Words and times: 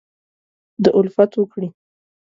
دالفت 0.83 1.31
وکړي 1.41 1.67